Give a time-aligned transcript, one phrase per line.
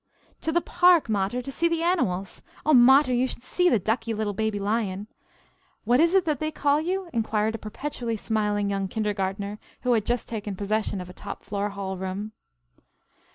[0.41, 4.15] "To the park, mater" "To see the animals" "Oh, mater, you should see the ducky
[4.15, 5.05] little baby lion!"
[5.83, 10.07] "What is it that they call you?" inquired a perpetually smiling young kindergartner who had
[10.07, 12.31] just taken possession of a top floor hall room.